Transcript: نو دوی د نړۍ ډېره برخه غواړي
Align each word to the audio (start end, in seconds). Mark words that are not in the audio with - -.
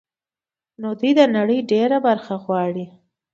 نو 0.81 0.89
دوی 0.99 1.11
د 1.19 1.21
نړۍ 1.35 1.59
ډېره 1.71 1.97
برخه 2.07 2.33
غواړي 2.45 2.85